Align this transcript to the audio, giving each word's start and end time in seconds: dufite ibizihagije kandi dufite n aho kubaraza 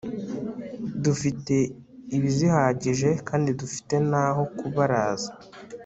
dufite 1.03 1.55
ibizihagije 2.15 3.09
kandi 3.27 3.49
dufite 3.61 3.95
n 4.09 4.11
aho 4.25 4.41
kubaraza 4.57 5.29